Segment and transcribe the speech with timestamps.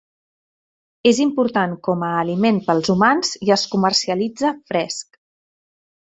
[1.09, 5.21] És important com a aliment per als humans i es comercialitza fresc.